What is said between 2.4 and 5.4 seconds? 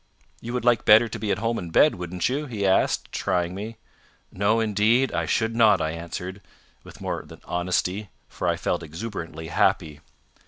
he asked, trying me. "No, indeed, I